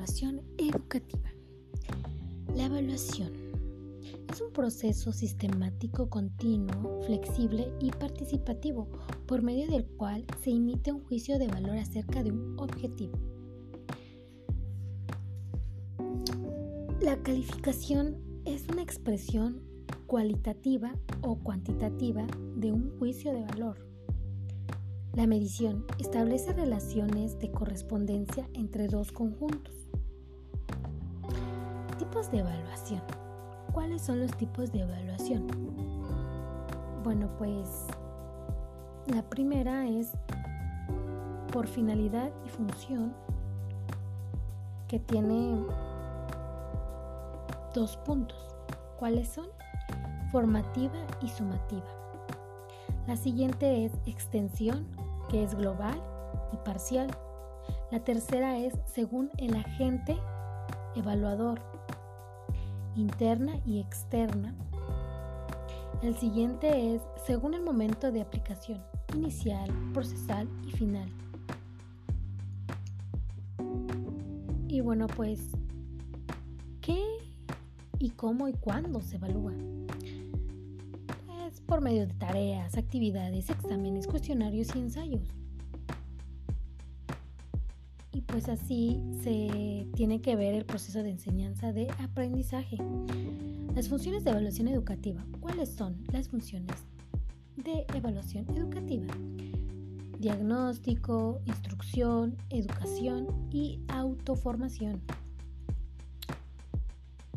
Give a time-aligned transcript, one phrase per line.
[0.00, 1.30] evaluación educativa.
[2.56, 3.32] La evaluación
[4.32, 8.88] es un proceso sistemático, continuo, flexible y participativo
[9.26, 13.18] por medio del cual se emite un juicio de valor acerca de un objetivo.
[17.02, 19.60] La calificación es una expresión
[20.06, 22.26] cualitativa o cuantitativa
[22.56, 23.89] de un juicio de valor
[25.12, 29.74] la medición establece relaciones de correspondencia entre dos conjuntos.
[31.98, 33.02] Tipos de evaluación.
[33.72, 35.46] ¿Cuáles son los tipos de evaluación?
[37.02, 37.86] Bueno, pues
[39.06, 40.12] la primera es
[41.52, 43.12] por finalidad y función
[44.86, 45.64] que tiene
[47.74, 48.38] dos puntos.
[48.98, 49.46] ¿Cuáles son?
[50.30, 51.99] Formativa y sumativa.
[53.10, 54.86] La siguiente es extensión
[55.30, 56.00] que es global
[56.52, 57.10] y parcial.
[57.90, 60.16] La tercera es según el agente
[60.94, 61.60] evaluador,
[62.94, 64.54] interna y externa.
[66.02, 68.80] El siguiente es según el momento de aplicación,
[69.16, 71.08] inicial, procesal y final.
[74.68, 75.48] Y bueno, pues,
[76.80, 77.02] ¿qué
[77.98, 79.54] y cómo y cuándo se evalúa?
[81.70, 85.22] Por medio de tareas, actividades, exámenes, cuestionarios y ensayos.
[88.10, 92.76] Y pues así se tiene que ver el proceso de enseñanza de aprendizaje.
[93.72, 95.24] Las funciones de evaluación educativa.
[95.38, 96.74] ¿Cuáles son las funciones
[97.54, 99.06] de evaluación educativa?
[100.18, 105.00] Diagnóstico, instrucción, educación y autoformación.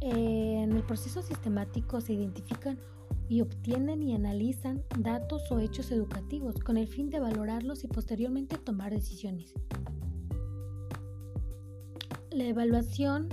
[0.00, 2.78] En el proceso sistemático se identifican
[3.32, 8.58] y obtienen y analizan datos o hechos educativos con el fin de valorarlos y posteriormente
[8.58, 9.54] tomar decisiones.
[12.30, 13.30] La evaluación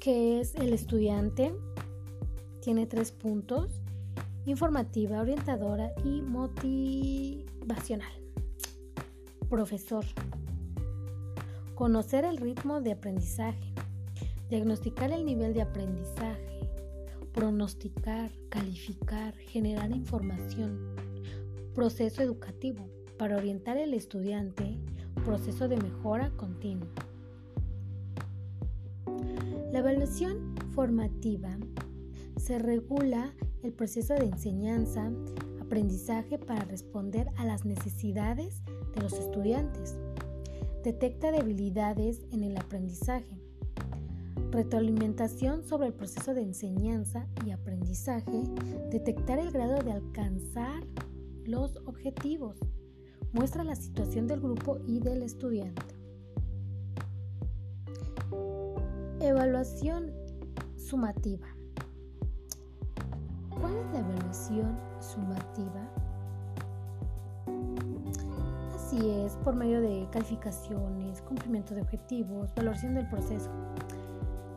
[0.00, 1.54] que es el estudiante
[2.60, 3.80] tiene tres puntos,
[4.44, 8.10] informativa, orientadora y motivacional.
[9.48, 10.04] Profesor,
[11.76, 13.72] conocer el ritmo de aprendizaje,
[14.50, 16.70] Diagnosticar el nivel de aprendizaje,
[17.34, 20.96] pronosticar, calificar, generar información,
[21.74, 22.88] proceso educativo
[23.18, 24.78] para orientar al estudiante,
[25.26, 26.88] proceso de mejora continua.
[29.70, 31.58] La evaluación formativa
[32.38, 35.12] se regula el proceso de enseñanza,
[35.60, 38.62] aprendizaje para responder a las necesidades
[38.94, 39.98] de los estudiantes.
[40.82, 43.37] Detecta debilidades en el aprendizaje
[44.50, 48.44] Retroalimentación sobre el proceso de enseñanza y aprendizaje.
[48.90, 50.82] Detectar el grado de alcanzar
[51.44, 52.56] los objetivos.
[53.32, 55.82] Muestra la situación del grupo y del estudiante.
[59.20, 60.12] Evaluación
[60.76, 61.46] sumativa.
[63.50, 65.92] ¿Cuál es la evaluación sumativa?
[68.74, 73.50] Así es, por medio de calificaciones, cumplimiento de objetivos, valoración del proceso.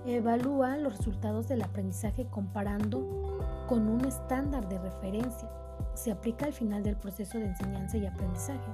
[0.05, 5.47] Evalúa los resultados del aprendizaje comparando con un estándar de referencia.
[5.93, 8.71] Se aplica al final del proceso de enseñanza y aprendizaje.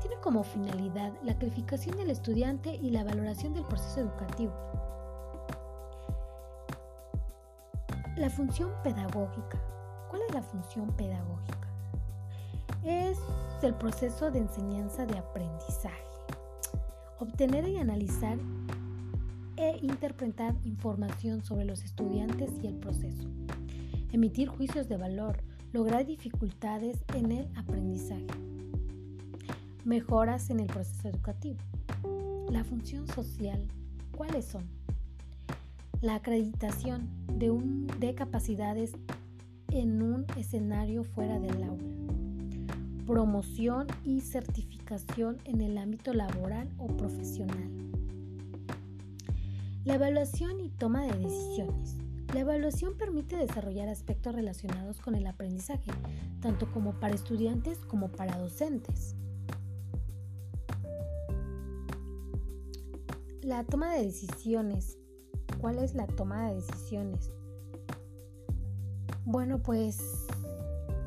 [0.00, 4.52] Tiene como finalidad la calificación del estudiante y la valoración del proceso educativo.
[8.16, 9.58] La función pedagógica.
[10.08, 11.68] ¿Cuál es la función pedagógica?
[12.84, 13.18] Es
[13.62, 16.04] el proceso de enseñanza de aprendizaje.
[17.18, 18.38] Obtener y analizar
[19.60, 23.28] e interpretar información sobre los estudiantes y el proceso,
[24.10, 25.42] emitir juicios de valor,
[25.74, 28.24] lograr dificultades en el aprendizaje,
[29.84, 31.58] mejoras en el proceso educativo.
[32.48, 33.62] La función social,
[34.16, 34.64] ¿cuáles son?
[36.00, 38.92] La acreditación de, un, de capacidades
[39.68, 41.84] en un escenario fuera del aula.
[43.06, 47.79] Promoción y certificación en el ámbito laboral o profesional
[49.84, 51.96] la evaluación y toma de decisiones.
[52.34, 55.90] La evaluación permite desarrollar aspectos relacionados con el aprendizaje,
[56.40, 59.16] tanto como para estudiantes como para docentes.
[63.42, 64.98] La toma de decisiones.
[65.60, 67.32] ¿Cuál es la toma de decisiones?
[69.24, 69.98] Bueno, pues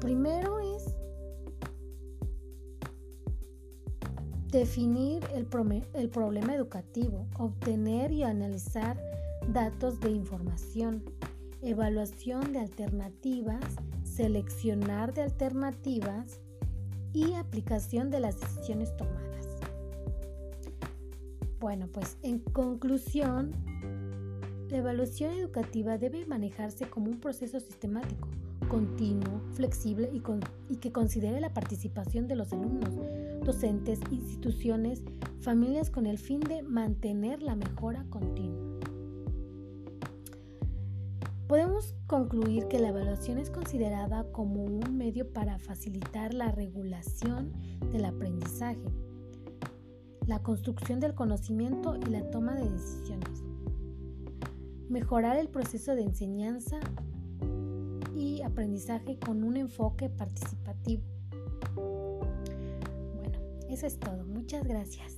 [0.02, 0.93] primero es
[4.54, 9.04] Definir el, problema educativo, obtener y analizar
[9.48, 11.04] datos de información,
[11.64, 13.64] evaluación de alternativas,
[14.04, 16.40] seleccionar de alternativas
[17.14, 19.48] y aplicación de las decisiones tomadas.
[21.60, 23.54] Bueno, pues en conclusión,
[24.70, 28.28] la evaluación educativa debe manejarse como un proceso sistemático,
[28.68, 32.90] continuo, flexible y, que considere la participación de los alumnos,
[33.44, 35.04] docentes, instituciones,
[35.40, 38.80] familias con el fin de mantener la mejora continua.
[41.48, 47.52] Podemos concluir que la evaluación es considerada como un medio para facilitar la regulación
[47.92, 48.82] del aprendizaje,
[50.26, 53.44] la construcción del conocimiento y la toma de decisiones.
[54.90, 56.80] Mejorar el proceso de enseñanza
[58.24, 61.04] y aprendizaje con un enfoque participativo.
[61.76, 63.40] Bueno,
[63.70, 64.26] eso es todo.
[64.26, 65.18] Muchas gracias.